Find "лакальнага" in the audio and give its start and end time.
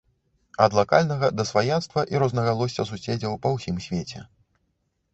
0.77-1.29